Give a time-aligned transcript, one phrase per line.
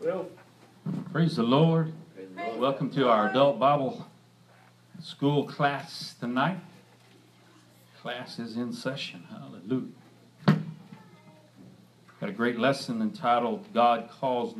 [0.00, 0.26] Well,
[1.12, 1.92] Praise the Lord.
[2.14, 2.60] praise the Lord.
[2.60, 4.06] Welcome to our adult Bible
[5.02, 6.58] school class tonight.
[8.00, 9.24] Class is in session.
[9.30, 9.88] Hallelujah.
[12.20, 14.54] Got a great lesson entitled God Calls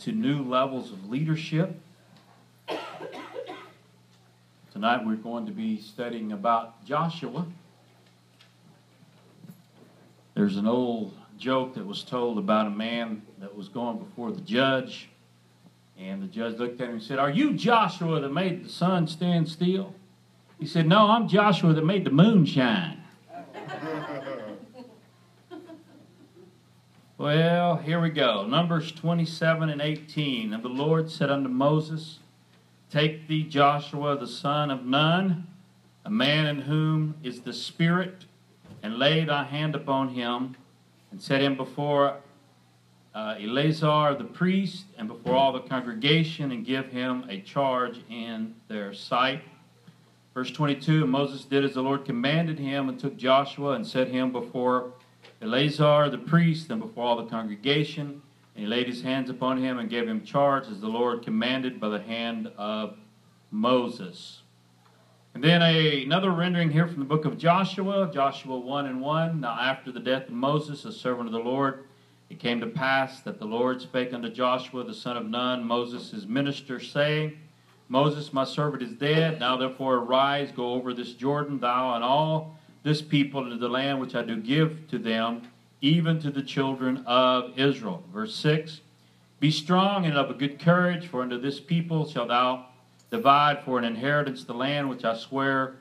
[0.00, 1.80] to New Levels of Leadership.
[4.72, 7.46] Tonight we're going to be studying about Joshua.
[10.34, 14.40] There's an old joke that was told about a man that was going before the
[14.40, 15.08] judge.
[15.98, 19.06] And the judge looked at him and said, Are you Joshua that made the sun
[19.06, 19.94] stand still?
[20.58, 23.02] He said, No, I'm Joshua that made the moon shine.
[27.18, 28.46] well, here we go.
[28.46, 30.52] Numbers 27 and 18.
[30.52, 32.18] And the Lord said unto Moses,
[32.90, 35.46] Take thee Joshua the son of Nun,
[36.04, 38.24] a man in whom is the Spirit,
[38.82, 40.56] and lay thy hand upon him,
[41.16, 42.18] and set him before
[43.14, 48.54] uh, Eleazar the priest and before all the congregation and give him a charge in
[48.68, 49.40] their sight.
[50.34, 54.08] Verse 22 And Moses did as the Lord commanded him and took Joshua and set
[54.08, 54.92] him before
[55.40, 58.20] Eleazar the priest and before all the congregation.
[58.54, 61.80] And he laid his hands upon him and gave him charge as the Lord commanded
[61.80, 62.98] by the hand of
[63.50, 64.42] Moses.
[65.36, 69.40] And then a, another rendering here from the book of Joshua, Joshua 1 and 1.
[69.42, 71.84] Now, after the death of Moses, a servant of the Lord,
[72.30, 76.10] it came to pass that the Lord spake unto Joshua the son of Nun, Moses
[76.10, 77.36] his minister, saying,
[77.90, 79.38] Moses, my servant, is dead.
[79.38, 84.00] Now therefore arise, go over this Jordan, thou and all this people into the land
[84.00, 85.42] which I do give to them,
[85.82, 88.02] even to the children of Israel.
[88.10, 88.80] Verse 6
[89.38, 92.68] Be strong and of a good courage, for unto this people shalt thou
[93.10, 95.76] divide for an inheritance the land which I swear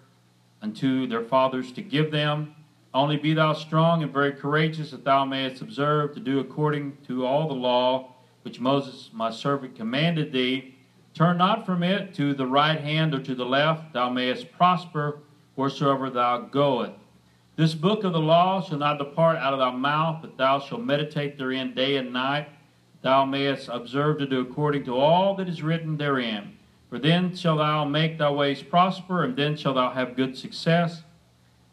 [0.61, 2.55] unto their fathers to give them.
[2.93, 7.25] Only be thou strong and very courageous, that thou mayest observe to do according to
[7.25, 10.75] all the law which Moses my servant commanded thee.
[11.13, 15.19] Turn not from it to the right hand or to the left, thou mayest prosper
[15.55, 16.91] wheresoever thou goest.
[17.55, 20.83] This book of the law shall not depart out of thy mouth, but thou shalt
[20.83, 22.49] meditate therein day and night,
[23.01, 26.57] thou mayest observe to do according to all that is written therein.
[26.95, 31.03] For then shalt thou make thy ways prosper, and then shalt thou have good success.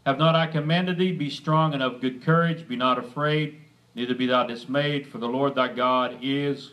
[0.05, 3.61] Have not I commanded thee, be strong and of good courage, be not afraid,
[3.95, 6.73] neither be thou dismayed, for the Lord thy God is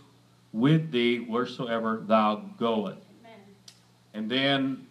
[0.51, 2.97] with thee wheresoever thou goest.
[3.23, 3.39] Amen.
[4.15, 4.87] And then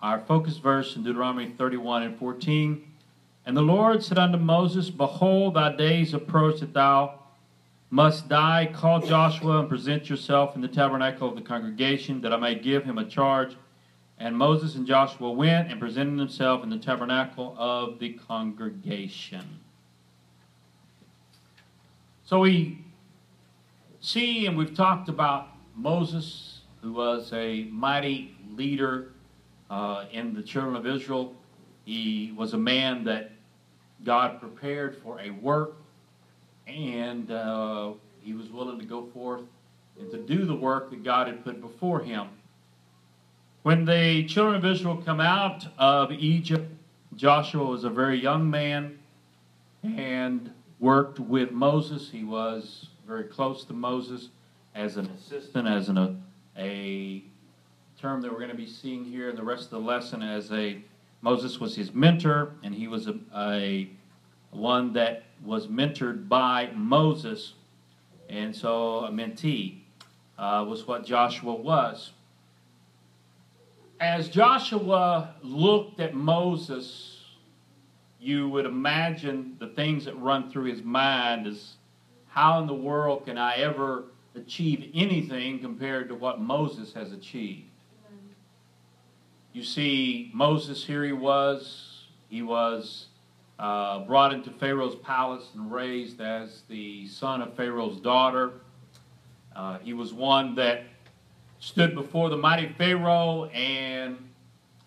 [0.00, 2.92] our focus verse in Deuteronomy 31 and 14.
[3.44, 7.19] And the Lord said unto Moses, Behold, thy days approach that thou
[7.90, 8.70] must die.
[8.72, 12.84] Call Joshua and present yourself in the tabernacle of the congregation, that I may give
[12.84, 13.56] him a charge.
[14.18, 19.60] And Moses and Joshua went and presented themselves in the tabernacle of the congregation.
[22.24, 22.84] So we
[24.00, 29.12] see, and we've talked about Moses, who was a mighty leader
[29.68, 31.34] uh, in the children of Israel.
[31.84, 33.32] He was a man that
[34.04, 35.76] God prepared for a work,
[36.70, 37.92] and uh,
[38.22, 39.42] he was willing to go forth
[39.98, 42.28] and to do the work that God had put before him.
[43.62, 46.70] When the children of Israel come out of Egypt,
[47.14, 48.98] Joshua was a very young man
[49.82, 52.10] and worked with Moses.
[52.10, 54.28] He was very close to Moses
[54.74, 56.16] as an assistant, as an, a,
[56.56, 57.22] a
[58.00, 60.50] term that we're going to be seeing here in the rest of the lesson as
[60.52, 60.78] a
[61.22, 63.90] Moses was his mentor, and he was a, a
[64.52, 67.54] one that was mentored by Moses,
[68.28, 69.80] and so a mentee
[70.38, 72.12] uh, was what Joshua was.
[74.00, 77.20] As Joshua looked at Moses,
[78.18, 81.74] you would imagine the things that run through his mind is
[82.28, 87.64] how in the world can I ever achieve anything compared to what Moses has achieved?
[89.52, 92.04] You see, Moses, here he was.
[92.28, 93.06] He was
[93.60, 98.52] uh, brought into Pharaoh's palace and raised as the son of Pharaoh's daughter.
[99.54, 100.84] Uh, he was one that
[101.58, 104.16] stood before the mighty Pharaoh, and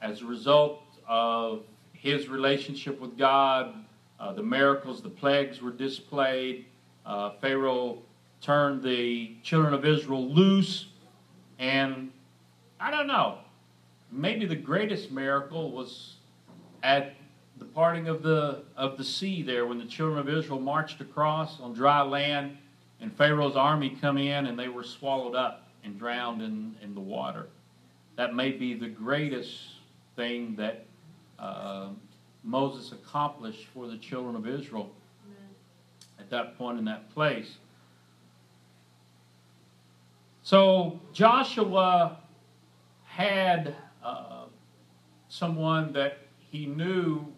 [0.01, 1.61] as a result of
[1.93, 3.75] his relationship with God,
[4.19, 6.65] uh, the miracles, the plagues were displayed.
[7.05, 7.99] Uh, Pharaoh
[8.41, 10.87] turned the children of Israel loose,
[11.59, 12.11] and
[12.79, 13.37] I don't know,
[14.11, 16.15] maybe the greatest miracle was
[16.81, 17.13] at
[17.63, 21.61] the parting of the of the sea there when the children of Israel marched across
[21.61, 22.57] on dry land
[22.99, 26.99] and Pharaoh's army come in and they were swallowed up and drowned in, in the
[26.99, 27.47] water.
[28.17, 29.59] That may be the greatest
[30.17, 30.85] thing that
[31.39, 31.89] uh,
[32.43, 34.91] Moses accomplished for the children of Israel
[36.19, 37.55] at that point in that place.
[40.41, 42.17] So Joshua
[43.05, 43.73] had
[44.03, 44.45] uh,
[45.29, 46.17] someone that
[46.51, 47.32] he knew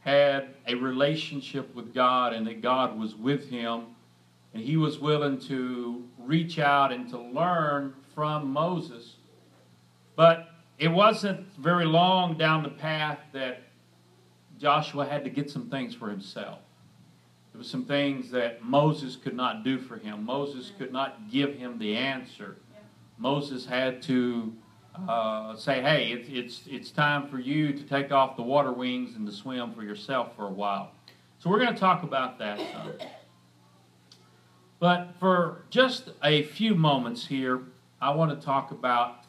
[0.00, 3.86] had a relationship with God and that God was with him,
[4.54, 9.16] and he was willing to reach out and to learn from Moses.
[10.16, 13.62] But it wasn't very long down the path that
[14.58, 16.58] Joshua had to get some things for himself.
[17.52, 20.24] There were some things that Moses could not do for him.
[20.24, 22.56] Moses could not give him the answer.
[23.18, 24.52] Moses had to
[25.08, 29.16] uh, say, hey, it's, it's, it's time for you to take off the water wings
[29.16, 30.92] and to swim for yourself for a while.
[31.38, 32.60] So we're going to talk about that.
[34.78, 37.60] But for just a few moments here,
[38.00, 39.24] I want to talk about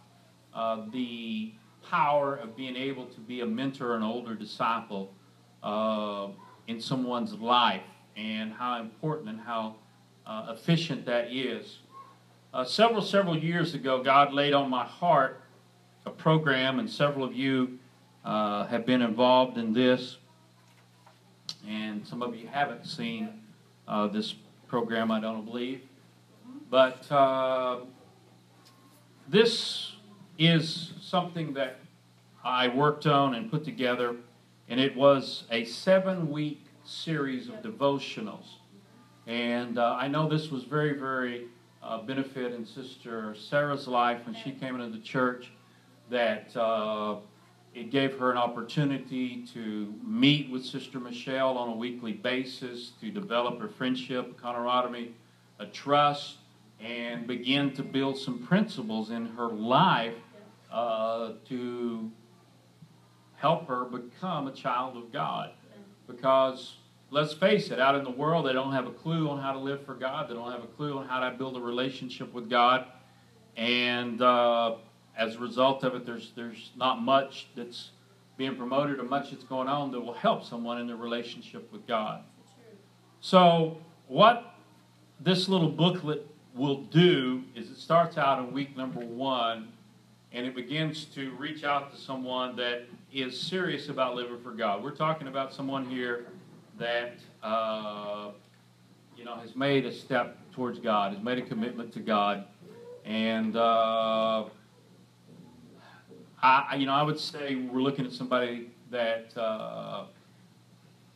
[0.53, 1.53] uh, the
[1.89, 5.13] power of being able to be a mentor and older disciple
[5.61, 6.27] uh,
[6.67, 7.83] in someone's life
[8.15, 9.75] and how important and how
[10.25, 11.79] uh, efficient that is.
[12.53, 15.40] Uh, several, several years ago, God laid on my heart
[16.05, 17.79] a program, and several of you
[18.25, 20.17] uh, have been involved in this,
[21.67, 23.29] and some of you haven't seen
[23.87, 24.35] uh, this
[24.67, 25.81] program, I don't believe.
[26.69, 27.81] But uh,
[29.27, 29.93] this
[30.37, 31.79] is something that
[32.43, 34.15] I worked on and put together,
[34.69, 38.45] and it was a seven week series of devotionals.
[39.27, 41.45] And uh, I know this was very, very
[41.83, 45.51] uh, benefit in Sister Sarah's life when she came into the church,
[46.11, 47.15] that uh,
[47.73, 53.09] it gave her an opportunity to meet with Sister Michelle on a weekly basis, to
[53.09, 55.15] develop a friendship, a camaraderie,
[55.57, 56.37] a trust,
[56.79, 60.15] and begin to build some principles in her life
[60.71, 62.11] uh, to
[63.35, 65.51] help her become a child of God.
[66.07, 66.75] Because
[67.09, 69.59] let's face it, out in the world, they don't have a clue on how to
[69.59, 70.29] live for God.
[70.29, 72.85] They don't have a clue on how to build a relationship with God.
[73.55, 74.75] And uh,
[75.17, 77.91] as a result of it, there's, there's not much that's
[78.37, 81.85] being promoted or much that's going on that will help someone in their relationship with
[81.85, 82.23] God.
[83.19, 83.77] So,
[84.07, 84.55] what
[85.19, 89.71] this little booklet will do is it starts out in week number one
[90.33, 92.83] and it begins to reach out to someone that
[93.13, 94.83] is serious about living for God.
[94.83, 96.27] We're talking about someone here
[96.79, 98.31] that uh,
[99.17, 102.45] you know has made a step towards God, has made a commitment to God,
[103.05, 104.45] and uh,
[106.41, 110.05] I, you know, I would say we're looking at somebody that uh,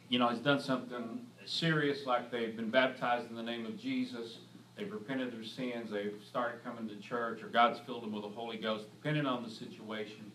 [0.09, 4.37] you know has done something serious, like they've been baptized in the name of Jesus
[4.75, 8.29] they've repented their sins, they've started coming to church, or God's filled them with the
[8.29, 10.31] Holy Ghost, depending on the situation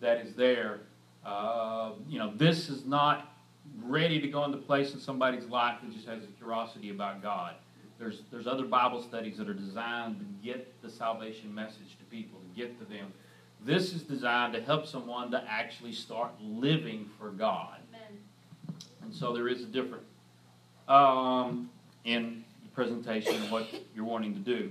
[0.00, 0.80] that is there.
[1.24, 3.34] Uh, you know, this is not
[3.82, 7.54] ready to go into place in somebody's life that just has a curiosity about God.
[7.98, 12.40] There's, there's other Bible studies that are designed to get the salvation message to people,
[12.40, 13.12] to get to them.
[13.64, 17.78] This is designed to help someone to actually start living for God.
[17.88, 18.18] Amen.
[19.02, 20.04] And so there is a difference.
[20.86, 21.70] Um,
[22.04, 24.70] in the presentation of what you're wanting to do.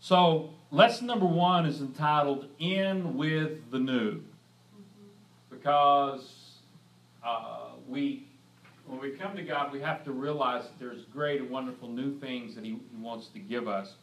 [0.00, 4.22] So, lesson number one is entitled In with the New.
[5.50, 6.58] Because
[7.24, 8.28] uh, we,
[8.86, 12.16] when we come to God, we have to realize that there's great and wonderful new
[12.20, 13.94] things that He, he wants to give us.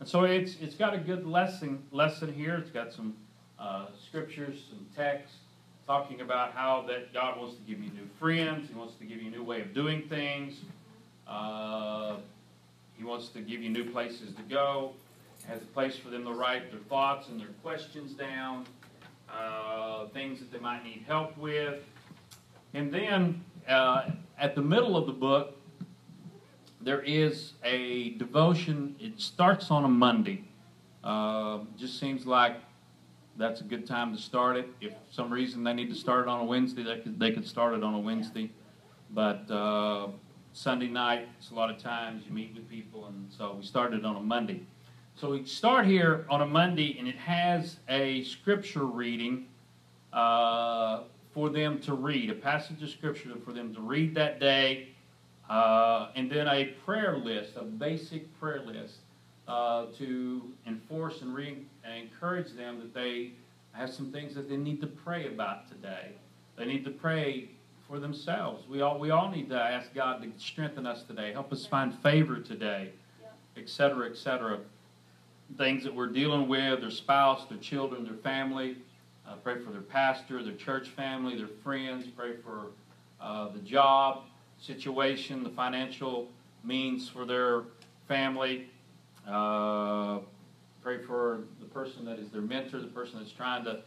[0.00, 2.54] And so it's, it's got a good lesson, lesson here.
[2.54, 3.14] It's got some
[3.62, 5.36] uh, scriptures, some texts,
[5.86, 8.68] talking about how that God wants to give you new friends.
[8.68, 10.60] He wants to give you a new way of doing things.
[11.28, 12.16] Uh,
[12.98, 14.92] he wants to give you new places to go,
[15.46, 18.66] has a place for them to write their thoughts and their questions down,
[19.32, 21.80] uh, things that they might need help with.
[22.74, 25.56] And then uh, at the middle of the book,
[26.80, 28.96] there is a devotion.
[28.98, 30.44] It starts on a Monday.
[31.04, 32.56] Uh, just seems like
[33.36, 34.68] that's a good time to start it.
[34.80, 37.30] If for some reason they need to start it on a Wednesday, they could, they
[37.30, 38.50] could start it on a Wednesday.
[39.10, 40.08] But uh,
[40.52, 41.28] Sunday night.
[41.38, 44.20] It's a lot of times you meet with people, and so we started on a
[44.20, 44.62] Monday.
[45.14, 49.46] So we start here on a Monday, and it has a scripture reading
[50.12, 54.88] uh, for them to read, a passage of scripture for them to read that day,
[55.48, 58.98] uh, and then a prayer list, a basic prayer list
[59.48, 63.32] uh, to enforce and, re- and encourage them that they
[63.72, 66.10] have some things that they need to pray about today.
[66.56, 67.48] They need to pray
[67.88, 68.66] for themselves.
[68.68, 71.94] We all, we all need to ask God to strengthen us today, help us find
[72.00, 72.90] favor today,
[73.56, 74.60] etc., etc.
[75.58, 78.76] Things that we're dealing with, their spouse, their children, their family.
[79.26, 82.06] Uh, pray for their pastor, their church family, their friends.
[82.16, 82.68] Pray for
[83.20, 84.22] uh, the job
[84.60, 86.28] situation, the financial
[86.64, 87.62] means for their
[88.08, 88.68] family.
[89.26, 90.18] Uh,
[90.82, 93.80] pray for the person that is their mentor, the person that's trying to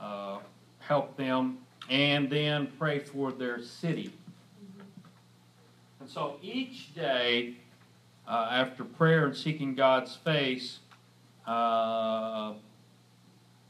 [0.00, 0.38] uh,
[0.78, 1.58] help them,
[1.90, 4.12] and then pray for their city.
[6.00, 7.56] And so each day,
[8.26, 10.78] uh, after prayer and seeking God's face,
[11.46, 12.54] uh,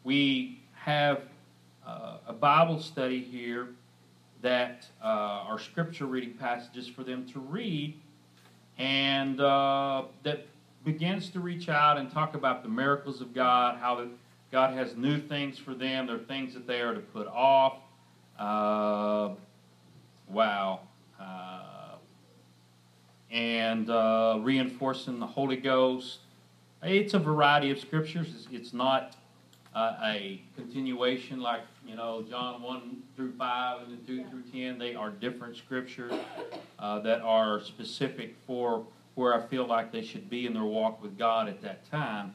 [0.05, 1.23] we have
[1.87, 3.69] uh, a Bible study here
[4.43, 7.95] that uh, are scripture reading passages for them to read,
[8.79, 10.47] and uh, that
[10.92, 14.09] begins to reach out and talk about the miracles of God, how that
[14.50, 16.07] God has new things for them.
[16.07, 17.76] There are things that they are to put off.
[18.38, 19.35] Uh,
[20.30, 20.80] wow.
[21.21, 21.97] Uh,
[23.30, 26.21] and uh, reinforcing the Holy Ghost.
[26.83, 28.28] It's a variety of scriptures.
[28.35, 29.14] It's, it's not
[29.75, 34.78] uh, a continuation like, you know, John 1 through 5 and then 2 through 10.
[34.78, 36.14] They are different scriptures
[36.78, 38.87] uh, that are specific for
[39.19, 42.33] where I feel like they should be in their walk with God at that time.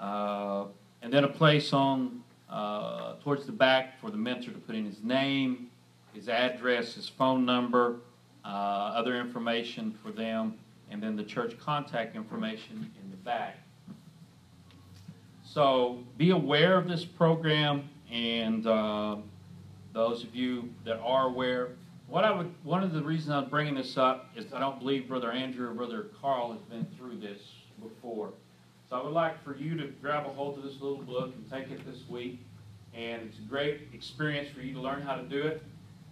[0.00, 0.64] Uh,
[1.02, 4.86] and then a place on uh, towards the back for the mentor to put in
[4.86, 5.68] his name,
[6.14, 7.96] his address, his phone number,
[8.46, 10.54] uh, other information for them,
[10.90, 13.58] and then the church contact information in the back.
[15.44, 19.16] So be aware of this program, and uh,
[19.92, 21.72] those of you that are aware,
[22.08, 25.08] what I would one of the reasons I'm bringing this up is I don't believe
[25.08, 27.40] Brother Andrew or Brother Carl has been through this
[27.82, 28.32] before.
[28.88, 31.50] So I would like for you to grab a hold of this little book and
[31.50, 32.40] take it this week.
[32.94, 35.62] And it's a great experience for you to learn how to do it.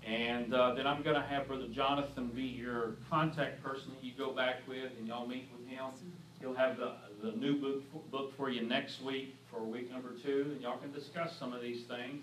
[0.04, 4.12] And uh, then I'm going to have Brother Jonathan be your contact person that you
[4.18, 5.84] go back with and y'all meet with him.
[6.40, 10.50] He'll have the, the new book, book for you next week for week number two,
[10.52, 12.22] and y'all can discuss some of these things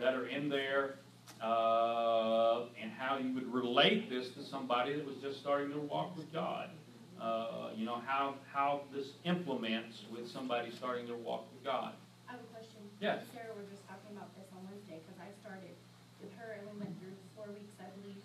[0.00, 0.94] that are in there
[1.40, 6.16] uh, and how you would relate this to somebody that was just starting their walk
[6.16, 6.70] with God.
[7.20, 11.92] Uh, you know, how, how this implements with somebody starting their walk with God.
[12.24, 12.80] I have a question.
[12.96, 13.28] Yes.
[13.36, 15.76] Sarah, we're just talking about this on Wednesday, because I started
[16.16, 18.24] with her, and we went through four weeks, I believe,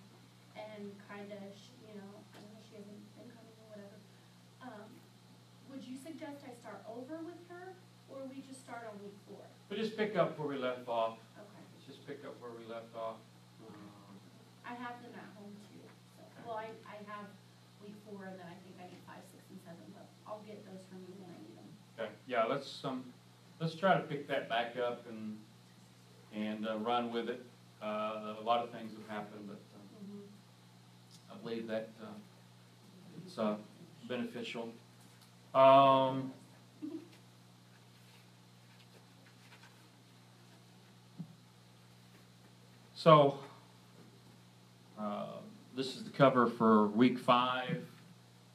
[0.55, 1.43] and kind of,
[1.83, 3.97] you know, I know she hasn't been coming or whatever.
[4.63, 4.87] Um,
[5.67, 7.75] would you suggest I start over with her,
[8.07, 9.43] or we just start on week four?
[9.67, 11.19] But just pick up where we left off.
[12.05, 12.13] Okay.
[12.13, 13.17] Just pick up where we left off.
[13.67, 13.75] Um,
[14.65, 15.81] I have them at home too,
[16.17, 17.25] so, well, I, I have
[17.81, 20.65] week four, and then I think I need five, six, and seven, but I'll get
[20.65, 21.69] those from you when I need them.
[21.99, 23.03] Okay, yeah, let's, um,
[23.59, 25.37] let's try to pick that back up and,
[26.33, 27.43] and, uh, run with it.
[27.81, 30.21] Uh, a lot of things have happened, but, um,
[31.31, 32.07] I believe that, uh,
[33.23, 33.55] it's, uh,
[34.07, 34.69] beneficial.
[35.53, 36.31] Um,
[43.05, 43.37] so,
[44.99, 45.25] uh,
[45.75, 47.85] this is the cover for week five,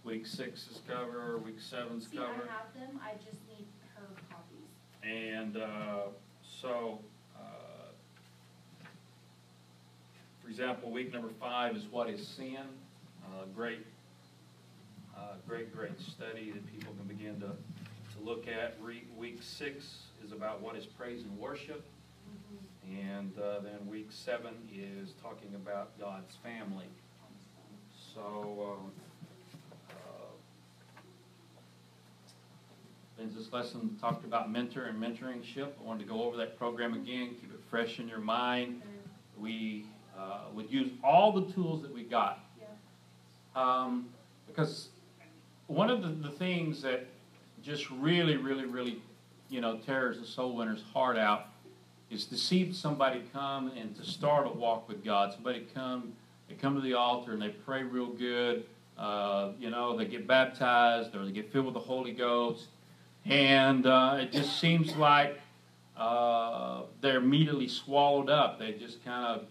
[0.03, 2.49] week six is cover, week seven's See, I cover.
[2.49, 3.65] have them, I just need
[3.95, 4.67] her copies.
[5.05, 6.09] And uh,
[6.43, 6.99] so,
[7.39, 7.43] uh,
[10.43, 12.57] for example, week number five is What is Sin?
[13.25, 13.87] Uh, Great,
[15.17, 18.75] uh, great, great study that people can begin to, to look at.
[18.83, 21.85] Re- Week six is about what is praise and worship.
[22.91, 26.87] And uh, then week seven is talking about God's family.
[28.15, 28.93] So, um,
[29.91, 29.95] uh,
[33.17, 35.69] then this lesson talked about mentor and mentoringship.
[35.81, 38.83] I wanted to go over that program again, keep it fresh in your mind.
[39.39, 39.87] We
[40.19, 42.41] uh, would use all the tools that we got.
[43.55, 44.09] Um,
[44.49, 44.89] because
[45.69, 47.07] one of the, the things that
[47.63, 49.01] just really, really, really,
[49.49, 51.50] you know, tears the soul winner's heart out
[52.11, 55.33] is to see somebody come and to start a walk with God.
[55.33, 56.13] Somebody come,
[56.49, 58.65] they come to the altar and they pray real good.
[58.99, 62.67] Uh, you know, they get baptized or they get filled with the Holy Ghost,
[63.25, 65.41] and uh, it just seems like
[65.97, 68.59] uh, they're immediately swallowed up.
[68.59, 69.47] They just kind of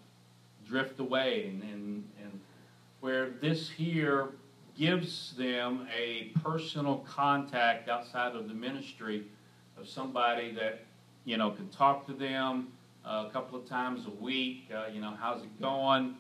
[0.68, 2.40] drift away, and, and and
[3.00, 4.30] where this here
[4.78, 9.26] gives them a personal contact outside of the ministry
[9.80, 10.86] of somebody that
[11.30, 12.70] you know, can talk to them
[13.06, 14.64] uh, a couple of times a week.
[14.76, 16.16] Uh, you know, how's it going?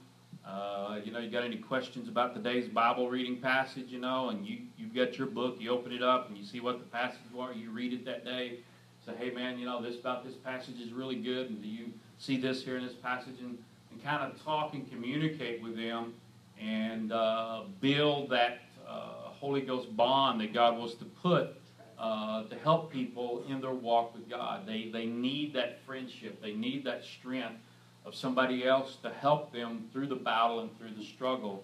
[0.45, 3.87] Uh, you know, you got any questions about today's Bible reading passage?
[3.89, 5.55] You know, and you you've got your book.
[5.59, 7.55] You open it up and you see what the passage was.
[7.57, 8.59] You read it that day.
[9.03, 11.49] Say, hey man, you know this about this passage is really good.
[11.49, 11.87] And do you
[12.19, 13.39] see this here in this passage?
[13.39, 13.57] And,
[13.89, 16.13] and kind of talk and communicate with them
[16.61, 21.55] and uh, build that uh, Holy Ghost bond that God wants to put
[21.99, 24.65] uh, to help people in their walk with God.
[24.65, 27.59] They, they need that friendship, they need that strength
[28.05, 31.63] of somebody else to help them through the battle and through the struggle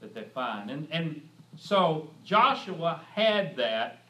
[0.00, 0.70] that they find.
[0.70, 1.20] And, and
[1.58, 4.04] so Joshua had that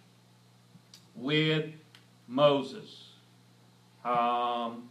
[1.15, 1.71] with
[2.29, 3.09] Moses.
[4.05, 4.89] Um,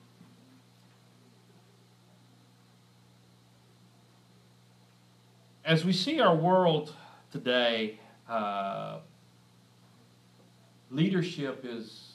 [5.63, 6.93] as we see our world
[7.31, 9.00] today, uh,
[10.91, 12.07] leadership is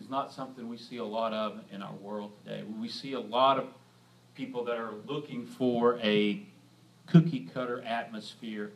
[0.00, 2.64] is not something we see a lot of in our world today.
[2.80, 3.66] We see a lot of
[4.34, 6.42] people that are looking for a
[7.06, 8.72] cookie cutter atmosphere.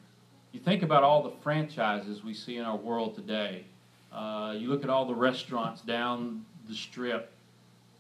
[0.53, 3.65] You think about all the franchises we see in our world today.
[4.13, 7.33] Uh, you look at all the restaurants down the strip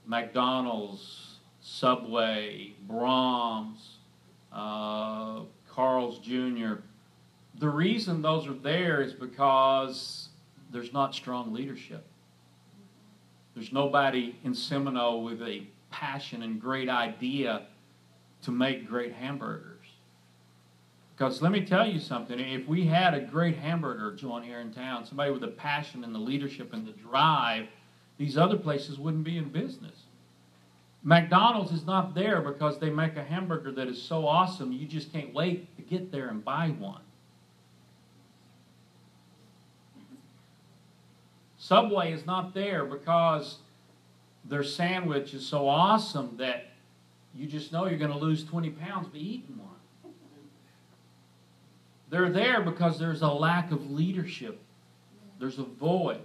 [0.06, 3.98] McDonald's, Subway, Braum's,
[4.52, 6.74] uh, Carl's Jr.
[7.58, 10.25] The reason those are there is because
[10.70, 12.04] there's not strong leadership.
[13.54, 17.66] There's nobody in Seminole with a passion and great idea
[18.42, 19.72] to make great hamburgers.
[21.16, 24.72] Because let me tell you something, if we had a great hamburger joint here in
[24.72, 27.66] town, somebody with the passion and the leadership and the drive,
[28.18, 30.02] these other places wouldn't be in business.
[31.02, 35.12] McDonald's is not there because they make a hamburger that is so awesome you just
[35.12, 37.00] can't wait to get there and buy one.
[41.66, 43.56] Subway is not there because
[44.44, 46.68] their sandwich is so awesome that
[47.34, 50.12] you just know you're going to lose 20 pounds by eating one.
[52.08, 54.60] They're there because there's a lack of leadership.
[55.40, 56.20] There's a void.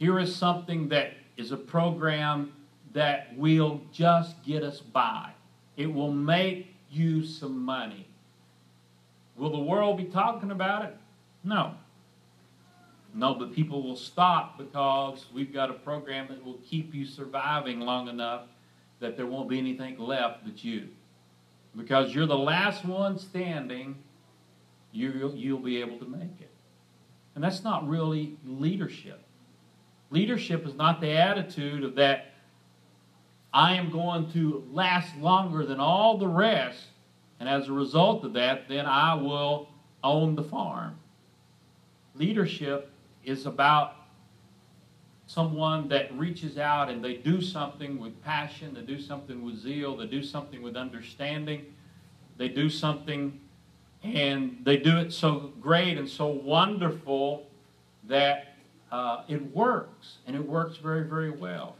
[0.00, 2.52] Here is something that is a program
[2.92, 5.30] that will just get us by.
[5.76, 8.08] It will make you some money.
[9.36, 10.96] Will the world be talking about it?
[11.44, 11.74] No.
[13.14, 17.80] No, but people will stop because we've got a program that will keep you surviving
[17.80, 18.42] long enough
[19.00, 20.88] that there won't be anything left but you.
[21.76, 23.96] Because you're the last one standing,
[24.92, 26.50] you'll, you'll be able to make it.
[27.34, 29.22] And that's not really leadership.
[30.10, 32.32] Leadership is not the attitude of that
[33.52, 36.84] I am going to last longer than all the rest,
[37.38, 39.68] and as a result of that, then I will
[40.02, 40.98] own the farm.
[42.14, 42.90] Leadership
[43.24, 43.96] is about
[45.26, 49.96] someone that reaches out and they do something with passion, they do something with zeal,
[49.96, 51.64] they do something with understanding,
[52.36, 53.40] they do something
[54.02, 57.46] and they do it so great and so wonderful
[58.04, 58.56] that
[58.90, 61.76] uh, it works, and it works very, very well.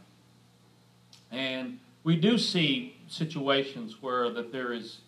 [1.31, 4.99] And we do see situations where that there is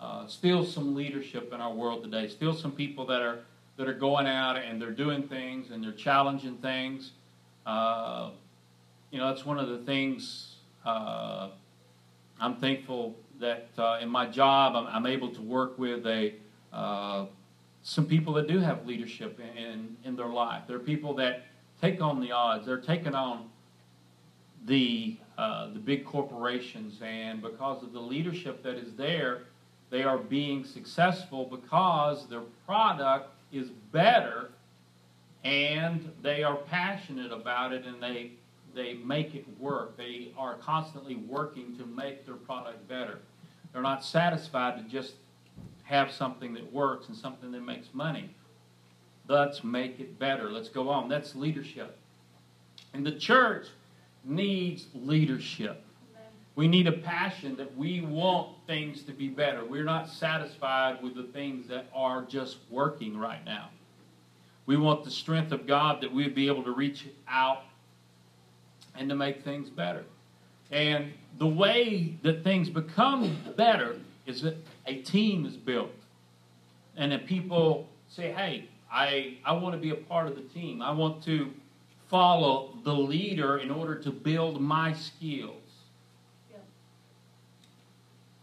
[0.00, 3.40] uh, still some leadership in our world today, still some people that are
[3.80, 7.12] that are going out and they're doing things and they're challenging things.
[7.64, 8.28] Uh,
[9.10, 11.48] you know, that's one of the things uh,
[12.38, 16.34] I'm thankful that uh, in my job I'm, I'm, able to work with a
[16.74, 17.24] uh,
[17.82, 20.64] some people that do have leadership in, in, in their life.
[20.66, 21.46] There are people that
[21.80, 22.66] take on the odds.
[22.66, 23.48] They're taking on
[24.66, 29.44] the uh, the big corporations, and because of the leadership that is there,
[29.88, 34.50] they are being successful because their product is better
[35.44, 38.32] and they are passionate about it and they
[38.72, 39.96] they make it work.
[39.96, 43.18] They are constantly working to make their product better.
[43.72, 45.14] They're not satisfied to just
[45.82, 48.30] have something that works and something that makes money.
[49.26, 50.50] Let's make it better.
[50.50, 51.08] Let's go on.
[51.08, 51.96] That's leadership.
[52.94, 53.66] And the church
[54.24, 55.84] needs leadership.
[56.54, 59.64] We need a passion that we want things to be better.
[59.64, 63.68] We're not satisfied with the things that are just working right now.
[64.64, 67.64] We want the strength of God that we'd be able to reach out
[68.94, 70.04] and to make things better.
[70.70, 74.56] And the way that things become better is that
[74.86, 75.90] a team is built.
[76.96, 80.80] And that people say, hey, I, I want to be a part of the team.
[80.80, 81.52] I want to
[82.08, 85.59] follow the leader in order to build my skills.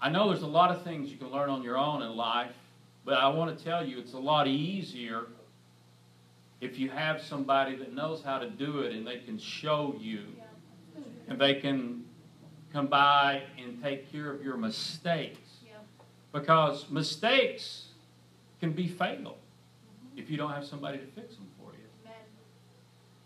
[0.01, 2.53] I know there's a lot of things you can learn on your own in life,
[3.03, 5.27] but I want to tell you it's a lot easier
[6.61, 10.25] if you have somebody that knows how to do it and they can show you
[11.27, 12.05] and they can
[12.71, 15.39] come by and take care of your mistakes.
[16.31, 17.85] Because mistakes
[18.59, 20.19] can be fatal mm-hmm.
[20.19, 22.11] if you don't have somebody to fix them for you.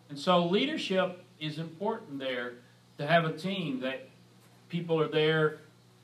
[0.09, 2.53] And so leadership is important there
[2.97, 4.07] to have a team that
[4.69, 5.59] people are there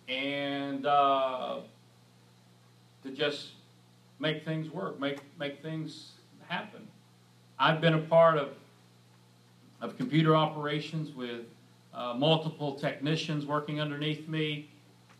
[0.07, 1.59] and uh,
[3.03, 3.49] to just
[4.19, 6.11] make things work, make make things
[6.47, 6.87] happen.
[7.59, 8.49] I've been a part of
[9.81, 11.41] of computer operations with
[11.93, 14.69] uh, multiple technicians working underneath me,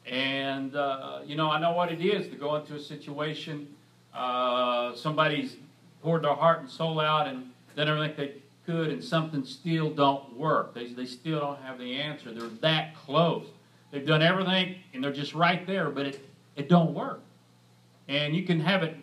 [0.06, 3.68] and uh, you know I know what it is to go into a situation.
[4.14, 5.58] Uh, somebody's
[6.02, 8.34] poured their heart and soul out, and I think they
[8.66, 10.74] could and something still don't work.
[10.74, 12.34] They, they still don't have the answer.
[12.34, 13.48] They're that close.
[13.92, 17.22] They've done everything and they're just right there, but it, it don't work.
[18.08, 18.96] And you can have it,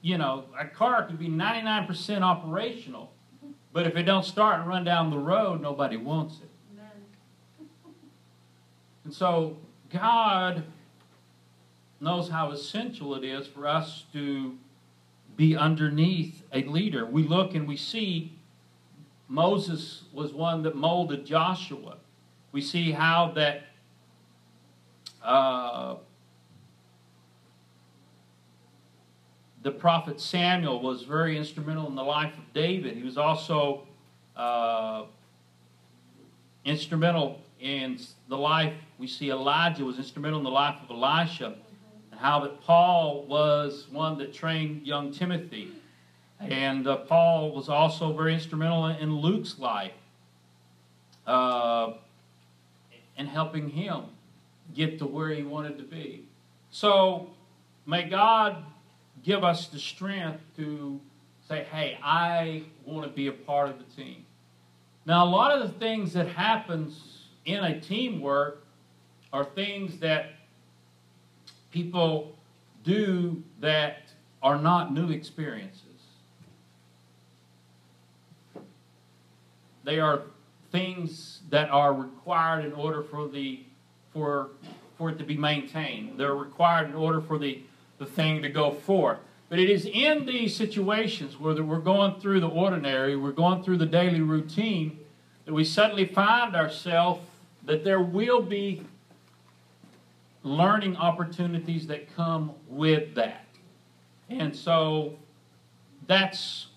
[0.00, 3.12] you know, a car could be 99% operational,
[3.72, 6.48] but if it don't start and run down the road, nobody wants it.
[9.04, 9.56] And so
[9.90, 10.62] God
[12.00, 14.56] knows how essential it is for us to
[15.36, 17.06] be underneath a leader.
[17.06, 18.38] We look and we see
[19.28, 21.96] Moses was one that molded Joshua.
[22.52, 23.62] We see how that
[25.24, 25.96] uh,
[29.62, 32.96] the prophet Samuel was very instrumental in the life of David.
[32.96, 33.86] He was also
[34.36, 35.04] uh,
[36.64, 41.54] instrumental in the life, we see Elijah was instrumental in the life of Elisha,
[42.10, 45.70] and how that Paul was one that trained young Timothy.
[46.40, 49.92] And uh, Paul was also very instrumental in Luke's life
[51.24, 51.92] uh,
[53.16, 54.02] in helping him
[54.74, 56.24] get to where he wanted to be.
[56.70, 57.30] So,
[57.86, 58.64] may God
[59.22, 61.00] give us the strength to
[61.48, 64.24] say, hey, I want to be a part of the team.
[65.04, 68.64] Now, a lot of the things that happens in a teamwork
[69.32, 70.30] are things that
[71.70, 72.36] people
[72.84, 73.98] do that
[74.42, 75.82] are not new experiences.
[79.84, 80.22] They are
[80.70, 83.64] things that are required in order for the
[84.12, 84.50] for
[85.02, 86.16] for it to be maintained.
[86.16, 87.60] They're required in order for the,
[87.98, 89.18] the thing to go forth.
[89.48, 93.78] But it is in these situations where we're going through the ordinary, we're going through
[93.78, 95.00] the daily routine,
[95.44, 97.20] that we suddenly find ourselves
[97.64, 98.84] that there will be
[100.44, 103.46] learning opportunities that come with that.
[104.28, 105.16] And so
[106.06, 106.68] that's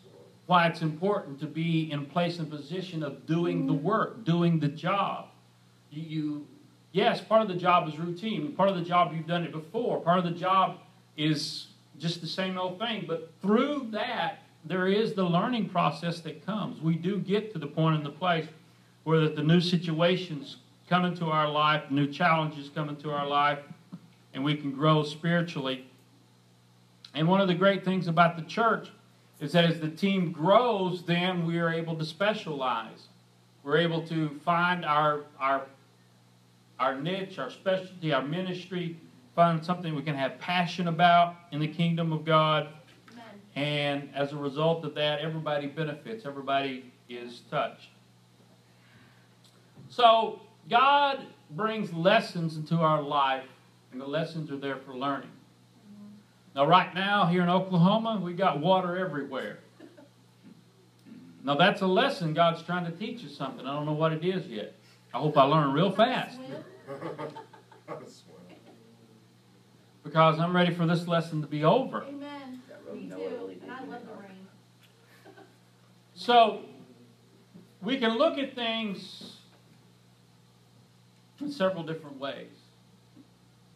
[0.47, 4.67] why it's important to be in place and position of doing the work, doing the
[4.67, 5.27] job.
[5.91, 6.45] You,
[6.95, 8.53] yes, part of the job is routine.
[8.53, 9.99] Part of the job you've done it before.
[9.99, 10.77] Part of the job
[11.17, 11.67] is
[11.99, 13.03] just the same old thing.
[13.05, 16.81] But through that, there is the learning process that comes.
[16.81, 18.47] We do get to the point in the place
[19.03, 20.57] where the new situations
[20.89, 23.59] come into our life, new challenges come into our life,
[24.33, 25.85] and we can grow spiritually.
[27.13, 28.89] And one of the great things about the church
[29.41, 33.07] is that as the team grows, then we are able to specialize.
[33.63, 35.63] We're able to find our our
[36.79, 38.97] our niche, our specialty, our ministry,
[39.35, 42.69] find something we can have passion about in the kingdom of God.
[43.11, 43.25] Amen.
[43.55, 47.89] And as a result of that, everybody benefits, everybody is touched.
[49.89, 51.19] So God
[51.51, 53.45] brings lessons into our life,
[53.91, 55.29] and the lessons are there for learning.
[56.55, 59.59] Now, right now, here in Oklahoma, we got water everywhere.
[61.43, 63.67] Now, that's a lesson God's trying to teach us something.
[63.67, 64.73] I don't know what it is yet.
[65.15, 66.37] I hope I learn real fast
[70.03, 72.03] because I'm ready for this lesson to be over.
[72.03, 72.61] Amen.
[72.93, 73.55] Me too.
[73.61, 74.45] And I love the rain.
[76.15, 76.63] So,
[77.81, 79.37] we can look at things
[81.39, 82.51] in several different ways.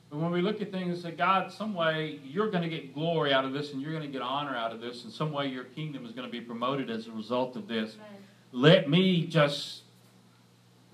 [0.10, 2.93] But when we look at things and say, God, some way you're going to get
[2.93, 5.32] glory out of this and you're going to get honor out of this, and some
[5.32, 7.95] way your kingdom is going to be promoted as a result of this.
[7.95, 8.08] Amen.
[8.52, 9.84] Let me just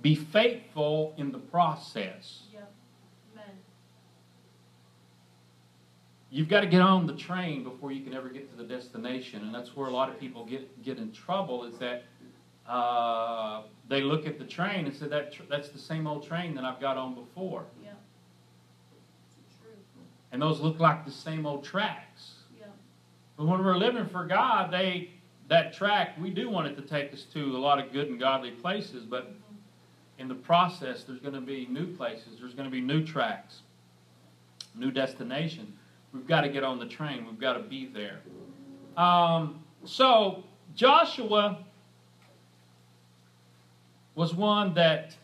[0.05, 2.43] be faithful in the process.
[2.53, 2.71] Yep.
[3.33, 3.55] Amen.
[6.29, 9.41] You've got to get on the train before you can ever get to the destination,
[9.41, 11.65] and that's where a lot of people get get in trouble.
[11.65, 12.03] Is that
[12.69, 16.53] uh, they look at the train and say that tr- that's the same old train
[16.53, 17.65] that I've got on before,
[20.31, 22.33] and those look like the same old tracks.
[23.37, 25.09] But when we're living for God, they
[25.49, 28.19] that track we do want it to take us to a lot of good and
[28.19, 29.33] godly places, but
[30.17, 32.39] in the process, there's going to be new places.
[32.39, 33.61] There's going to be new tracks,
[34.73, 35.73] new destination.
[36.13, 37.25] We've got to get on the train.
[37.25, 38.21] We've got to be there.
[38.95, 41.65] Um, so Joshua
[44.15, 45.15] was one that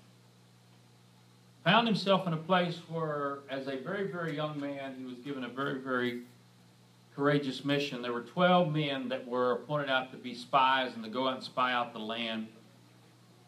[1.63, 5.45] found himself in a place where, as a very, very young man, he was given
[5.45, 6.23] a very, very
[7.15, 8.01] courageous mission.
[8.01, 11.35] There were 12 men that were appointed out to be spies and to go out
[11.35, 12.47] and spy out the land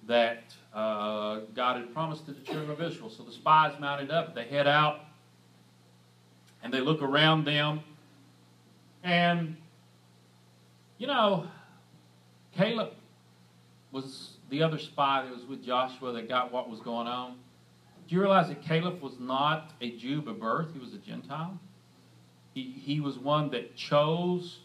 [0.08, 3.10] that uh, God had promised to the children of Israel.
[3.10, 5.02] So the spies mounted up, they head out,
[6.62, 7.82] and they look around them.
[9.04, 9.58] And,
[10.98, 11.48] you know,
[12.54, 12.94] Caleb
[13.92, 17.36] was the other spy that was with Joshua that got what was going on.
[18.08, 20.74] Do you realize that Caleb was not a Jew by birth?
[20.74, 21.60] He was a Gentile.
[22.54, 24.60] He, he was one that chose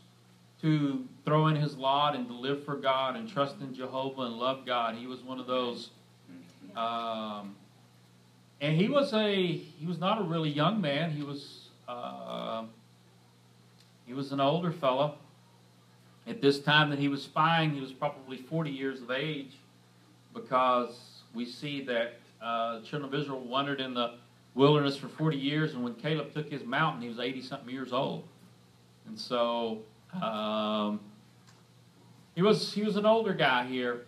[0.62, 4.34] to throw in his lot and to live for God and trust in Jehovah and
[4.34, 4.96] love God.
[4.96, 5.90] He was one of those.
[6.76, 7.54] Um,
[8.60, 11.10] and he was a he was not a really young man.
[11.10, 12.64] He was uh,
[14.06, 15.16] he was an older fellow.
[16.26, 19.52] At this time that he was spying, he was probably 40 years of age,
[20.34, 24.14] because we see that uh, the children of Israel wandered in the
[24.54, 27.92] wilderness for 40 years, and when Caleb took his mountain, he was 80 something years
[27.92, 28.24] old.
[29.06, 29.78] And so
[30.14, 31.00] um,
[32.34, 34.06] he was he was an older guy here,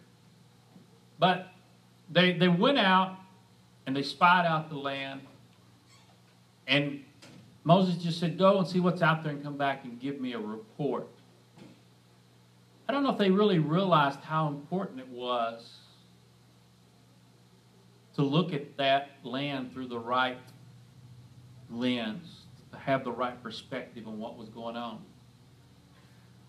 [1.19, 1.49] but
[2.11, 3.17] they they went out
[3.87, 5.21] and they spied out the land,
[6.67, 7.05] and
[7.65, 10.33] Moses just said, "Go and see what's out there and come back and give me
[10.33, 11.09] a report."
[12.89, 15.79] I don't know if they really realized how important it was
[18.15, 20.39] to look at that land through the right
[21.71, 25.05] lens, to have the right perspective on what was going on.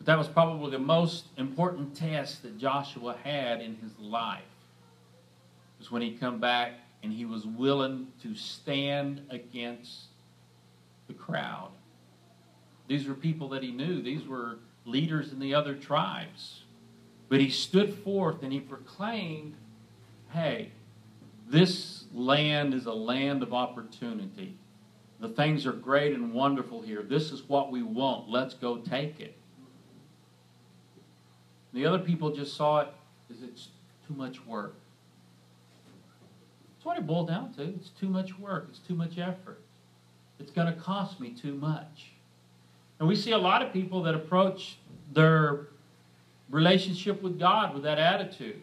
[0.02, 4.42] But that was probably the most important test that Joshua had in his life.
[5.78, 10.06] It Was when he come back and he was willing to stand against
[11.08, 11.70] the crowd.
[12.88, 14.02] These were people that he knew.
[14.02, 16.64] These were leaders in the other tribes.
[17.30, 19.54] But he stood forth and he proclaimed,
[20.32, 20.72] hey,
[21.48, 24.56] this land is a land of opportunity.
[25.20, 27.04] The things are great and wonderful here.
[27.04, 28.32] This is what we want.
[28.32, 29.38] Let's go take it.
[31.74, 32.90] The other people just saw it
[33.30, 33.70] as it's
[34.08, 34.76] too much work.
[36.76, 37.64] That's what it boiled down to.
[37.64, 38.68] It's too much work.
[38.70, 39.62] It's too much effort.
[40.40, 42.12] It's going to cost me too much.
[43.00, 44.78] And we see a lot of people that approach
[45.14, 45.68] their
[46.50, 48.62] relationship with God with that attitude.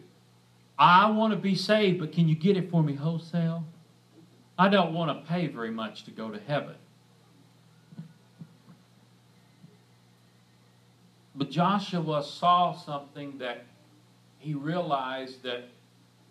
[0.77, 3.65] I want to be saved, but can you get it for me wholesale?
[4.57, 6.75] I don't want to pay very much to go to heaven.
[11.39, 13.63] But Joshua saw something that
[14.39, 15.69] he realized that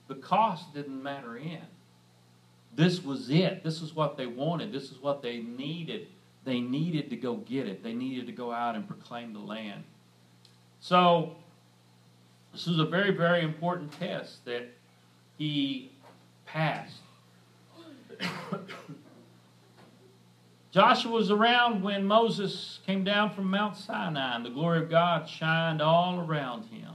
[0.07, 1.63] the cost didn't matter in.
[2.77, 3.65] This was it.
[3.65, 4.71] This is what they wanted.
[4.71, 6.09] This is what they needed.
[6.45, 7.83] They needed to go get it.
[7.83, 9.83] They needed to go out and proclaim the land.
[10.81, 11.37] So,
[12.53, 14.69] this is a very, very important test that
[15.39, 15.91] he
[16.45, 17.01] passed.
[20.71, 25.29] Joshua was around when Moses came down from Mount Sinai, and the glory of God
[25.29, 26.93] shined all around him.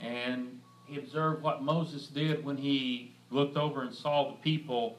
[0.00, 4.96] And he observed what Moses did when he looked over and saw the people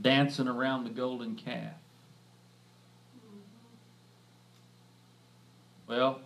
[0.00, 1.74] dancing around the golden calf.
[5.88, 6.20] Well,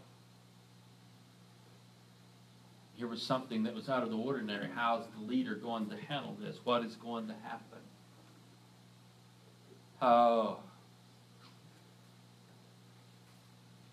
[2.94, 4.68] here was something that was out of the ordinary.
[4.74, 6.58] How is the leader going to handle this?
[6.64, 7.71] What is going to happen?
[10.02, 10.58] Oh.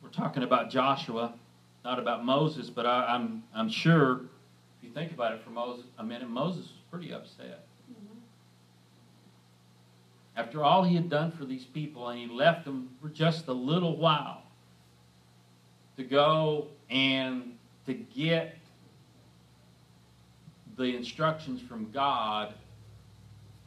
[0.02, 1.36] We're talking about Joshua,
[1.86, 4.22] not about Moses, but I, I'm, I'm sure
[4.80, 7.68] if you think about it for Moses, a minute, Moses was pretty upset.
[7.92, 8.18] Mm-hmm.
[10.36, 13.54] After all he had done for these people, and he left them for just a
[13.54, 14.42] little while
[15.98, 18.58] to go and to get
[20.76, 22.56] the instructions from God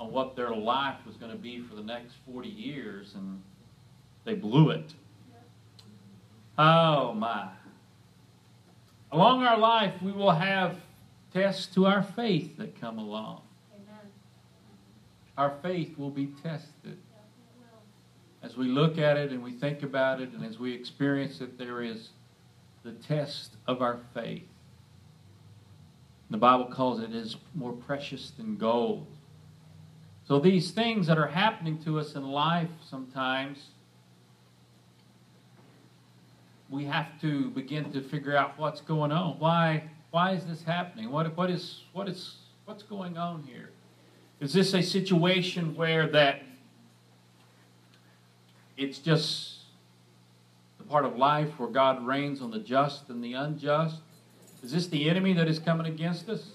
[0.03, 3.41] on what their life was going to be for the next 40 years, and
[4.25, 4.95] they blew it.
[6.59, 7.49] Oh, my.
[9.13, 10.77] Along our life, we will have
[11.33, 13.43] tests to our faith that come along.
[13.75, 14.11] Amen.
[15.39, 16.99] Our faith will be tested.
[18.43, 21.59] As we look at it and we think about it and as we experience it,
[21.59, 22.09] there is
[22.83, 24.49] the test of our faith.
[26.29, 29.07] The Bible calls it is more precious than gold.
[30.25, 33.59] So these things that are happening to us in life sometimes
[36.73, 39.39] we have to begin to figure out what's going on.
[39.39, 41.11] Why why is this happening?
[41.11, 43.71] What what is what is what's going on here?
[44.41, 46.43] Is this a situation where that
[48.77, 49.59] it's just
[50.79, 54.01] the part of life where God rains on the just and the unjust?
[54.63, 56.53] Is this the enemy that is coming against us?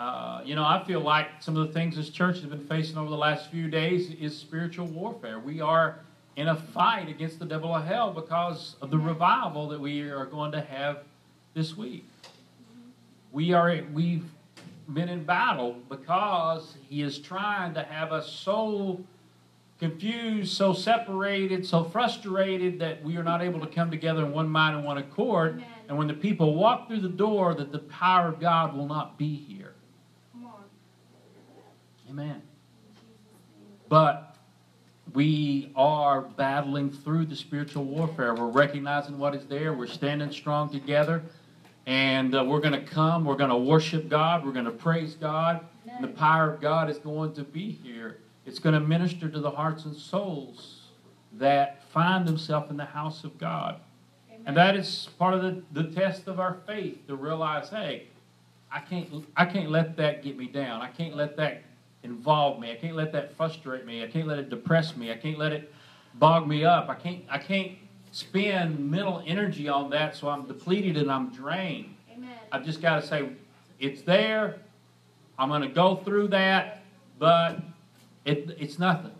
[0.00, 2.96] Uh, you know, I feel like some of the things this church has been facing
[2.96, 5.38] over the last few days is spiritual warfare.
[5.38, 5.98] We are
[6.36, 10.24] in a fight against the devil of hell because of the revival that we are
[10.24, 11.00] going to have
[11.52, 12.08] this week.
[13.30, 14.24] We are we've
[14.88, 19.04] been in battle because he is trying to have us so
[19.80, 24.48] confused, so separated, so frustrated that we are not able to come together in one
[24.48, 25.56] mind and one accord.
[25.56, 25.66] Amen.
[25.88, 29.18] And when the people walk through the door, that the power of God will not
[29.18, 29.59] be here.
[32.10, 32.42] Amen.
[33.88, 34.36] But
[35.12, 38.34] we are battling through the spiritual warfare.
[38.34, 39.72] We're recognizing what is there.
[39.72, 41.22] We're standing strong together.
[41.86, 43.24] And uh, we're going to come.
[43.24, 44.44] We're going to worship God.
[44.44, 45.64] We're going to praise God.
[45.88, 48.18] And the power of God is going to be here.
[48.44, 50.88] It's going to minister to the hearts and souls
[51.34, 53.76] that find themselves in the house of God.
[54.28, 54.42] Amen.
[54.46, 58.08] And that is part of the, the test of our faith to realize, hey,
[58.72, 60.80] I can't I can't let that get me down.
[60.80, 61.62] I can't let that
[62.02, 62.72] involve me.
[62.72, 64.02] I can't let that frustrate me.
[64.02, 65.12] I can't let it depress me.
[65.12, 65.72] I can't let it
[66.14, 66.88] bog me up.
[66.88, 67.76] I can't I can't
[68.12, 71.94] spend mental energy on that so I'm depleted and I'm drained.
[72.12, 72.30] Amen.
[72.50, 73.28] I've just got to say,
[73.78, 74.58] it's there.
[75.38, 76.82] I'm going to go through that,
[77.18, 77.60] but
[78.24, 79.12] it, it's nothing.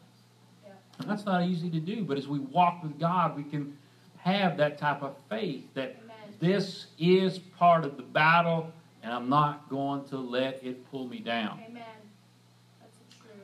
[0.65, 0.73] Yeah.
[0.99, 3.77] And that's not easy to do, but as we walk with God, we can
[4.19, 6.17] have that type of faith that Amen.
[6.41, 8.71] this is part of the battle,
[9.03, 11.61] and I'm not going to let it pull me down.
[11.67, 11.85] Amen.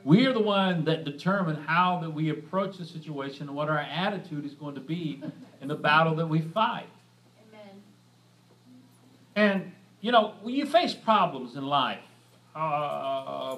[0.03, 3.79] We are the one that determine how that we approach the situation and what our
[3.79, 5.21] attitude is going to be
[5.61, 6.87] in the battle that we fight.
[7.49, 7.81] Amen.
[9.35, 11.99] And you know, when you face problems in life,
[12.55, 13.57] uh,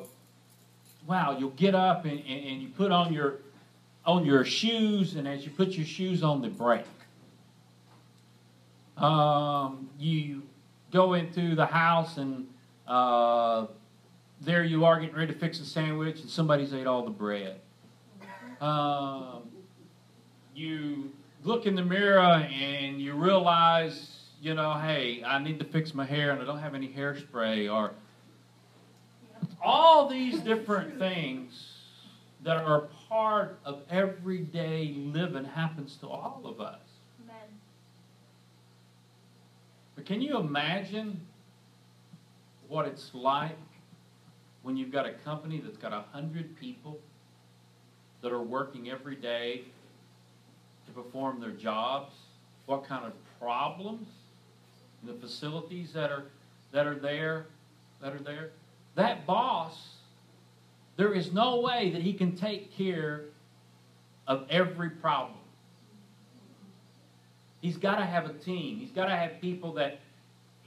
[1.05, 3.39] wow, you'll get up and, and, and you put on your
[4.05, 6.85] on your shoes, and as you put your shoes on, the brake.
[8.97, 10.43] Um, you
[10.91, 12.47] go into the house, and
[12.87, 13.67] uh,
[14.41, 17.59] there you are getting ready to fix a sandwich, and somebody's ate all the bread.
[18.61, 19.43] Um,
[20.53, 21.11] you
[21.43, 26.05] look in the mirror and you realize, you know, hey, I need to fix my
[26.05, 27.91] hair and I don't have any hairspray, or
[29.61, 31.75] all these different things
[32.43, 36.79] that are part of everyday living happens to all of us.
[37.23, 37.35] Amen.
[39.95, 41.19] But can you imagine
[42.67, 43.57] what it's like
[44.69, 46.99] when you've got a company that's got a hundred people
[48.21, 49.63] that are working every day
[50.85, 52.13] to perform their jobs?
[52.67, 54.07] What kind of problems
[55.03, 56.25] the facilities that are
[56.71, 57.47] that are there
[57.99, 58.51] that are there?
[58.93, 59.95] That boss,
[60.97, 63.23] there is no way that he can take care
[64.27, 65.39] of every problem.
[67.59, 68.77] He's got to have a team.
[68.77, 69.99] He's got to have people that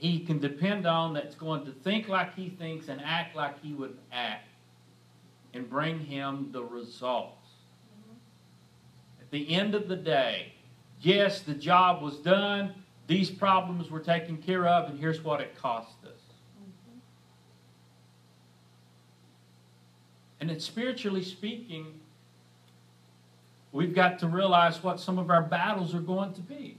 [0.03, 3.71] he can depend on that's going to think like he thinks and act like he
[3.71, 4.49] would act
[5.53, 7.47] and bring him the results.
[9.21, 10.55] At the end of the day,
[10.99, 12.73] yes, the job was done,
[13.07, 16.19] these problems were taken care of, and here's what it cost us.
[20.41, 21.97] And it's spiritually speaking,
[23.71, 26.77] we've got to realize what some of our battles are going to be.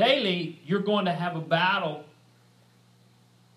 [0.00, 2.04] Daily, you're going to have a battle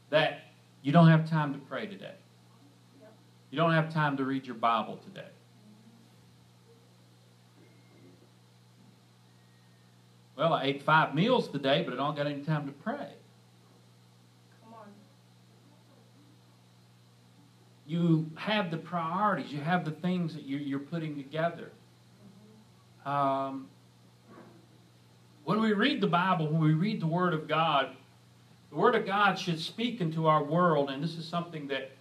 [0.10, 0.42] that
[0.82, 2.16] you don't have time to pray today.
[3.50, 5.30] You don't have time to read your Bible today.
[10.36, 13.14] Well, I ate five meals today, but I don't got any time to pray.
[17.88, 19.50] You have the priorities.
[19.50, 21.72] You have the things that you're, you're putting together.
[23.06, 23.70] Um,
[25.46, 27.96] when we read the Bible, when we read the Word of God,
[28.70, 31.92] the Word of God should speak into our world, and this is something that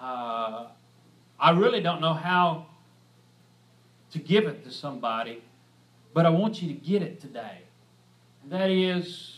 [0.00, 0.66] uh,
[1.38, 2.66] I really don't know how
[4.12, 5.42] to give it to somebody,
[6.12, 7.58] but I want you to get it today.
[8.42, 9.36] And that is,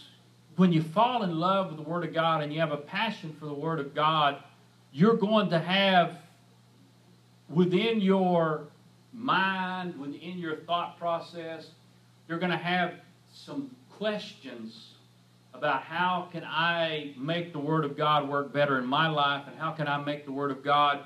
[0.57, 3.37] when you fall in love with the Word of God and you have a passion
[3.39, 4.43] for the Word of God,
[4.93, 6.19] you're going to have
[7.49, 8.65] within your
[9.13, 11.69] mind, within your thought process,
[12.29, 12.95] you're going to have
[13.33, 14.95] some questions
[15.55, 19.57] about how can I make the Word of God work better in my life and
[19.59, 21.01] how can I make the Word of God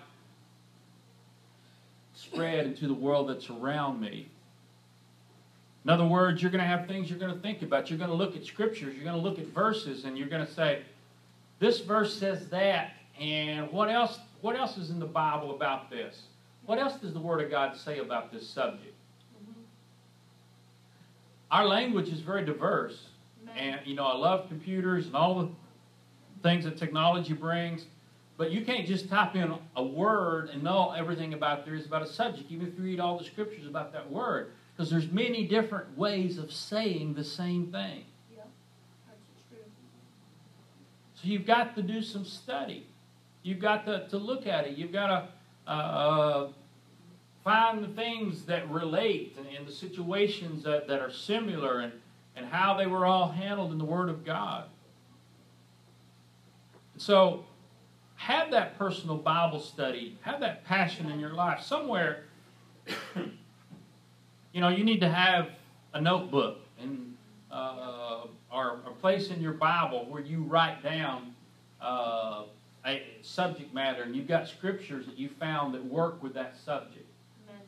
[2.14, 4.28] spread into the world that's around me.
[5.84, 7.90] In other words, you're going to have things you're going to think about.
[7.90, 10.44] You're going to look at scriptures, you're going to look at verses, and you're going
[10.44, 10.82] to say,
[11.58, 16.22] this verse says that, and what else what else is in the Bible about this?
[16.66, 18.95] What else does the Word of God say about this subject?
[21.51, 22.99] Our language is very diverse,
[23.57, 25.49] and you know, I love computers and all the
[26.42, 27.86] things that technology brings,
[28.36, 32.03] but you can't just type in a word and know everything about there is about
[32.03, 35.47] a subject, even if you read all the scriptures about that word, because there's many
[35.47, 38.05] different ways of saying the same thing.
[39.07, 39.59] That's true.
[41.14, 42.86] So you've got to do some study.
[43.42, 44.76] You've got to, to look at it.
[44.76, 46.49] You've got to uh,
[47.47, 51.92] find the things that relate and, and the situations that, that are similar and,
[52.34, 54.64] and how they were all handled in the Word of God.
[56.99, 57.44] So
[58.16, 61.62] have that personal Bible study, have that passion in your life.
[61.62, 62.24] Somewhere
[64.53, 65.51] you know, you need to have
[65.94, 67.14] a notebook and
[67.51, 68.22] uh,
[68.53, 71.34] or a place in your Bible where you write down
[71.80, 72.44] uh,
[72.86, 77.07] a subject matter, and you've got scriptures that you found that work with that subject.
[77.49, 77.61] Amen.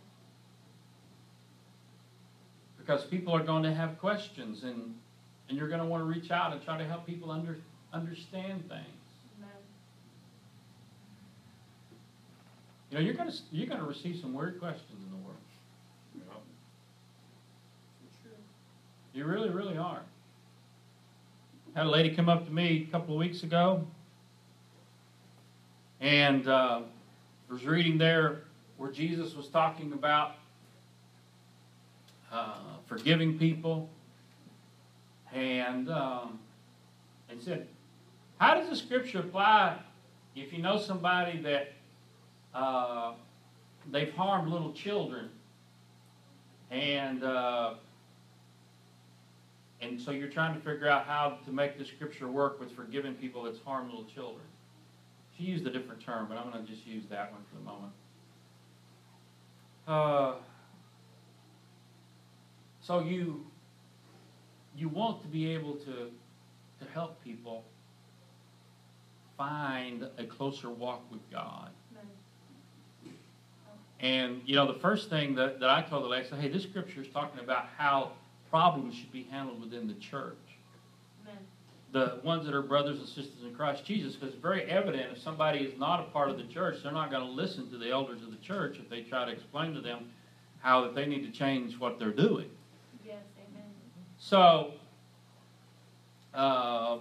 [2.89, 4.95] Because people are going to have questions, and
[5.51, 7.59] and you're going to want to reach out and try to help people under,
[7.93, 8.87] understand things.
[9.37, 9.51] Amen.
[12.91, 15.37] You know, you're going to you're going to receive some weird questions in the world.
[18.23, 18.31] True.
[19.13, 20.01] You really, really are.
[21.75, 23.87] Had a lady come up to me a couple of weeks ago,
[26.01, 26.81] and uh,
[27.51, 28.45] was reading there
[28.79, 30.37] where Jesus was talking about
[32.33, 32.55] uh,
[32.87, 33.89] forgiving people,
[35.33, 36.39] and um,
[37.31, 37.67] and said,
[38.39, 39.79] "How does the scripture apply
[40.35, 41.73] if you know somebody that
[42.55, 43.13] uh,
[43.91, 45.31] they've harmed little children?"
[46.71, 47.75] And uh,
[49.81, 53.15] and so you're trying to figure out how to make the scripture work with forgiving
[53.15, 54.45] people that's harmed little children.
[55.37, 57.65] She used a different term, but I'm going to just use that one for the
[57.65, 57.93] moment.
[59.87, 60.35] Uh,
[62.89, 63.45] so you
[64.75, 66.11] you want to be able to
[66.81, 67.65] to help people
[69.37, 71.71] find a closer walk with God.
[74.01, 77.09] And you know, the first thing that, that I told said, hey, this scripture is
[77.09, 78.13] talking about how
[78.49, 80.37] problems should be handled within the church.
[81.27, 81.39] Amen.
[81.93, 85.19] The ones that are brothers and sisters in Christ Jesus, because it's very evident if
[85.19, 87.91] somebody is not a part of the church, they're not going to listen to the
[87.91, 90.11] elders of the church if they try to explain to them
[90.61, 92.49] how that they need to change what they're doing.
[94.29, 94.73] So,
[96.35, 96.99] uh,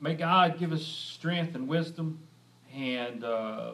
[0.00, 2.20] may God give us strength and wisdom,
[2.74, 3.72] and uh,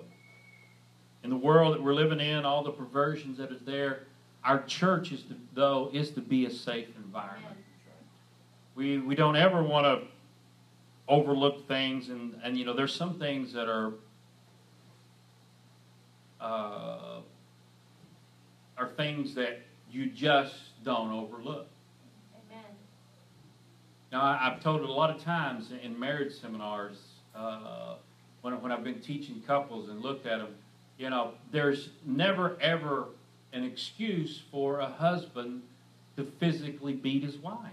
[1.23, 4.01] in the world that we're living in, all the perversions that is there,
[4.43, 7.57] our church is to, though is to be a safe environment.
[8.75, 10.09] We we don't ever want to
[11.07, 13.93] overlook things, and and you know there's some things that are.
[16.41, 17.21] Uh,
[18.81, 19.61] are things that
[19.93, 20.55] you just
[20.85, 21.67] don't overlook.
[22.35, 22.65] Amen.
[24.11, 26.97] Now, I've told it a lot of times in marriage seminars
[27.35, 27.97] uh,
[28.41, 30.55] when, when I've been teaching couples and looked at them.
[30.99, 33.07] You know, there's never ever
[33.53, 35.63] an excuse for a husband
[36.17, 37.73] to physically beat his wife.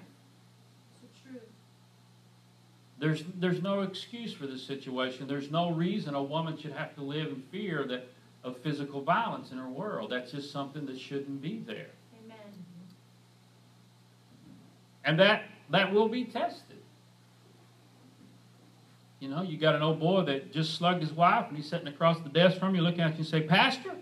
[3.00, 5.28] There's there's no excuse for this situation.
[5.28, 8.08] There's no reason a woman should have to live in fear that
[8.48, 10.12] of physical violence in our world.
[10.12, 11.88] That's just something that shouldn't be there.
[12.24, 12.38] Amen.
[15.04, 16.64] And that that will be tested.
[19.20, 21.88] You know, you got an old boy that just slugged his wife and he's sitting
[21.88, 23.96] across the desk from you looking at you and say, Pastor,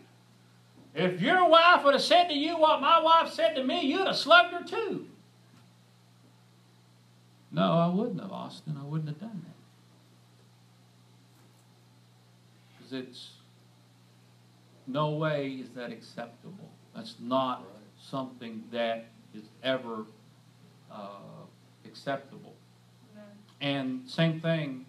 [0.93, 4.06] if your wife would have said to you what my wife said to me, you'd
[4.06, 5.08] have slugged her too.
[7.52, 8.78] No, I wouldn't have, Austin.
[8.80, 9.56] I wouldn't have done that.
[12.78, 13.30] Because it's
[14.88, 16.70] no way is that acceptable.
[16.96, 17.64] That's not
[18.00, 20.06] something that is ever
[20.92, 21.10] uh,
[21.86, 22.54] acceptable.
[23.14, 23.26] Amen.
[23.62, 24.86] And same thing,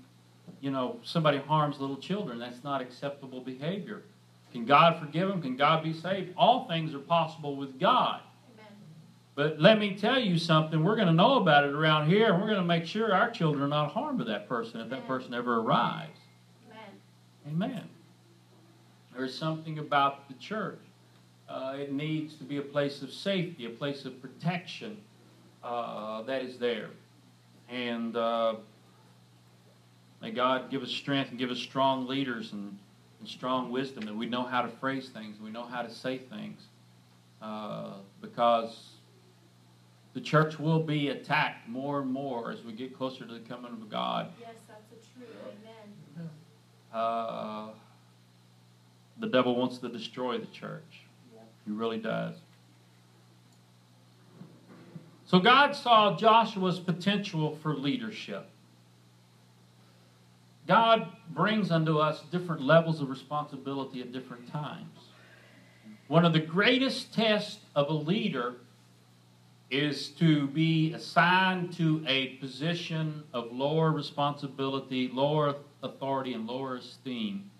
[0.61, 2.39] you know, somebody harms little children.
[2.39, 4.03] That's not acceptable behavior.
[4.53, 5.43] Can God forgive them?
[5.43, 6.33] Can God be saved?
[6.37, 8.21] All things are possible with God.
[8.55, 8.73] Amen.
[9.35, 10.83] But let me tell you something.
[10.83, 13.31] We're going to know about it around here, and we're going to make sure our
[13.31, 16.19] children are not harmed by that person if that person ever arrives.
[17.47, 17.71] Amen.
[17.71, 17.89] Amen.
[19.17, 20.81] There's something about the church.
[21.49, 24.99] Uh, it needs to be a place of safety, a place of protection
[25.65, 26.91] uh, that is there.
[27.69, 28.57] And uh,
[30.21, 32.79] may God give us strength and give us strong leaders and,
[33.21, 36.19] and strong wisdom that we know how to phrase things, we know how to say
[36.19, 36.61] things.
[37.41, 38.89] Uh, because
[40.15, 43.73] the church will be attacked more and more as we get closer to the coming
[43.73, 44.33] of God.
[44.41, 45.31] Yes, that's the truth.
[46.17, 46.31] Amen.
[46.93, 47.69] Uh,
[49.19, 51.03] the devil wants to destroy the church.
[51.65, 52.37] He really does.
[55.27, 58.47] So God saw Joshua's potential for leadership.
[60.67, 64.87] God brings unto us different levels of responsibility at different times.
[66.09, 68.55] One of the greatest tests of a leader
[69.71, 77.51] is to be assigned to a position of lower responsibility, lower authority, and lower esteem,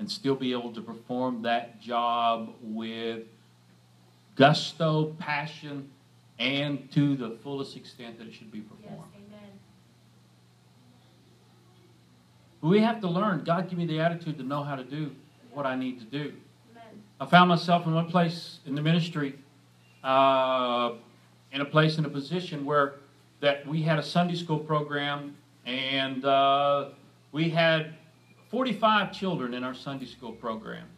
[0.00, 3.24] and still be able to perform that job with
[4.34, 5.90] gusto, passion,
[6.38, 9.12] and to the fullest extent that it should be Yes, performed.
[9.14, 9.50] amen.
[12.62, 13.44] We have to learn.
[13.44, 15.12] God give me the attitude to know how to do
[15.52, 16.32] what I need to do.
[16.72, 17.02] Amen.
[17.20, 19.34] I found myself in one place in the ministry,
[20.02, 20.92] uh,
[21.52, 22.94] in a place in a position where
[23.40, 25.36] that we had a Sunday school program,
[25.66, 26.88] and uh,
[27.32, 27.94] we had
[28.50, 30.88] 45 children in our Sunday school program,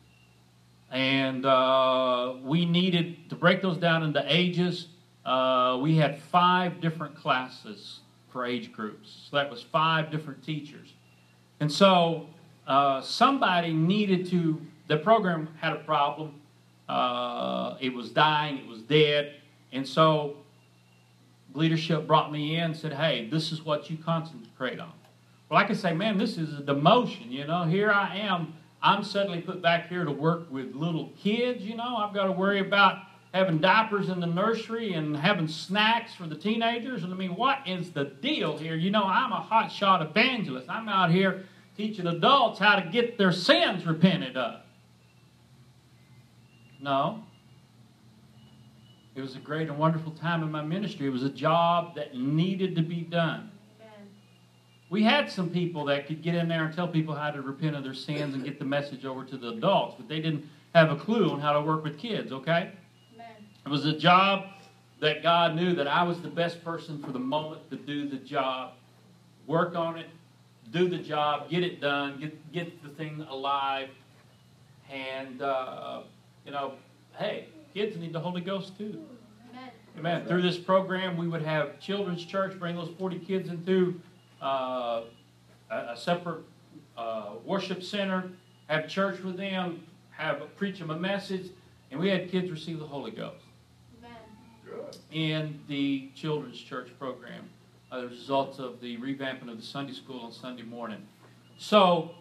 [0.91, 4.89] and uh, we needed to break those down into ages.
[5.27, 8.01] Uh, we had five different classes
[8.31, 10.95] for age groups, so that was five different teachers,
[11.61, 12.27] and so
[12.67, 14.61] uh, somebody needed to.
[14.89, 16.41] The program had a problem.
[16.89, 18.57] Uh, it was dying.
[18.57, 19.35] It was dead,
[19.73, 20.39] and so
[21.53, 24.93] leadership brought me in and said, "Hey, this is what you concentrate on."
[25.53, 28.55] Well, I say, "Man, this is a demotion." You know, here I am.
[28.83, 31.63] I'm suddenly put back here to work with little kids.
[31.63, 33.03] You know, I've got to worry about
[33.35, 37.05] having diapers in the nursery and having snacks for the teenagers.
[37.05, 38.75] And I mean, what is the deal here?
[38.75, 40.71] You know, I'm a hotshot evangelist.
[40.71, 41.45] I'm out here
[41.77, 44.63] teaching adults how to get their sins repented of.
[46.81, 47.25] No.
[49.15, 51.09] It was a great and wonderful time in my ministry.
[51.09, 53.52] It was a job that needed to be done.
[54.93, 57.75] We had some people that could get in there and tell people how to repent
[57.77, 60.91] of their sins and get the message over to the adults, but they didn't have
[60.91, 62.73] a clue on how to work with kids, okay?
[63.15, 63.27] Amen.
[63.65, 64.49] It was a job
[65.01, 68.19] that God knew that I was the best person for the moment to do the
[68.19, 68.75] job,
[69.47, 70.11] work on it,
[70.73, 73.89] do the job, get it done, get, get the thing alive.
[74.93, 76.03] And, uh,
[76.45, 76.75] you know,
[77.17, 79.03] hey, kids need the Holy Ghost too.
[79.51, 79.71] Amen.
[79.99, 80.27] Amen.
[80.27, 83.99] Through this program, we would have children's church bring those 40 kids into
[84.43, 85.03] uh,
[85.71, 86.43] a, a separate
[86.97, 88.31] uh, worship center,
[88.69, 91.51] have church with them, have preach them a message,
[91.91, 93.45] and we had kids receive the Holy Ghost
[95.11, 97.49] in the children's church program
[97.93, 101.07] uh, a result of the revamping of the Sunday school on Sunday morning.
[101.59, 102.13] So,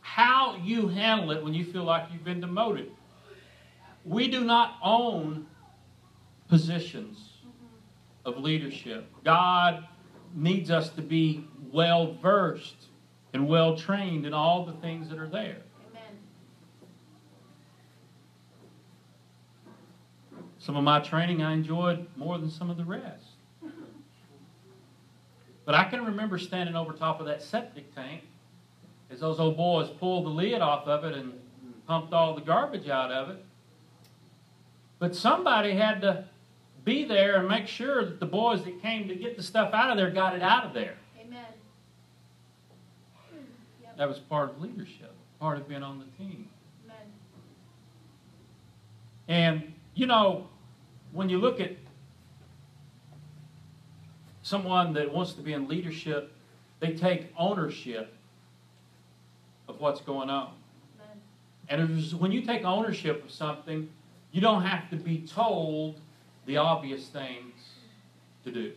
[0.00, 2.90] how you handle it when you feel like you've been demoted.
[4.04, 5.46] We do not own
[6.48, 7.18] positions
[8.24, 9.06] of leadership.
[9.24, 9.86] God
[10.34, 12.86] needs us to be well versed
[13.32, 15.58] and well trained in all the things that are there.
[15.90, 16.16] Amen.
[20.58, 23.24] Some of my training I enjoyed more than some of the rest.
[25.64, 28.22] But I can remember standing over top of that septic tank
[29.10, 31.34] as those old boys pulled the lid off of it and
[31.86, 33.44] pumped all the garbage out of it.
[34.98, 36.24] But somebody had to
[36.88, 39.90] be there and make sure that the boys that came to get the stuff out
[39.90, 40.94] of there got it out of there.
[41.20, 41.44] Amen.
[43.82, 43.96] Yep.
[43.98, 46.48] That was part of leadership, part of being on the team.
[46.86, 46.96] Amen.
[49.28, 50.48] And, you know,
[51.12, 51.72] when you look at
[54.40, 56.32] someone that wants to be in leadership,
[56.80, 58.14] they take ownership
[59.68, 60.54] of what's going on.
[60.96, 61.18] Amen.
[61.68, 63.90] And was, when you take ownership of something,
[64.32, 66.00] you don't have to be told
[66.48, 67.52] the obvious things
[68.42, 68.72] to do.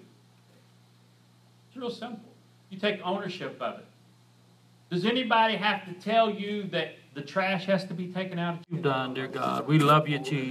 [1.70, 2.30] It's real simple.
[2.70, 3.86] You take ownership of it.
[4.90, 8.60] Does anybody have to tell you that the trash has to be taken out?
[8.70, 9.68] You've done, dear God.
[9.68, 10.50] We love you, Jesus.